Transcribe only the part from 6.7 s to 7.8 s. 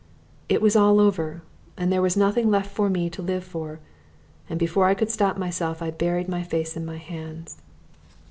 in my hands.